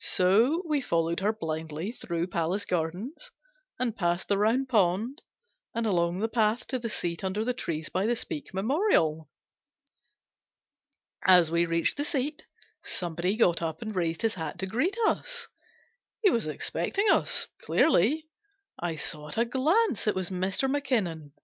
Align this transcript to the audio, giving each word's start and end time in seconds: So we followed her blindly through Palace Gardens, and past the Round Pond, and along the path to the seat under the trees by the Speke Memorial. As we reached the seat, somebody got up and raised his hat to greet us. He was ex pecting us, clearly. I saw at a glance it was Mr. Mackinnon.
So 0.00 0.64
we 0.66 0.80
followed 0.80 1.20
her 1.20 1.32
blindly 1.32 1.92
through 1.92 2.26
Palace 2.26 2.64
Gardens, 2.64 3.30
and 3.78 3.96
past 3.96 4.26
the 4.26 4.36
Round 4.36 4.68
Pond, 4.68 5.22
and 5.72 5.86
along 5.86 6.18
the 6.18 6.26
path 6.28 6.66
to 6.66 6.80
the 6.80 6.88
seat 6.90 7.22
under 7.22 7.44
the 7.44 7.54
trees 7.54 7.88
by 7.88 8.04
the 8.04 8.16
Speke 8.16 8.52
Memorial. 8.52 9.30
As 11.24 11.52
we 11.52 11.64
reached 11.64 11.96
the 11.96 12.02
seat, 12.02 12.44
somebody 12.82 13.36
got 13.36 13.62
up 13.62 13.80
and 13.80 13.94
raised 13.94 14.22
his 14.22 14.34
hat 14.34 14.58
to 14.58 14.66
greet 14.66 14.96
us. 15.06 15.46
He 16.24 16.30
was 16.30 16.48
ex 16.48 16.68
pecting 16.70 17.08
us, 17.12 17.46
clearly. 17.62 18.28
I 18.80 18.96
saw 18.96 19.28
at 19.28 19.38
a 19.38 19.44
glance 19.44 20.08
it 20.08 20.16
was 20.16 20.28
Mr. 20.28 20.68
Mackinnon. 20.68 21.34